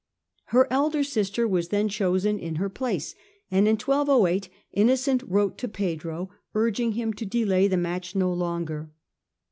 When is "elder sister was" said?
0.73-1.67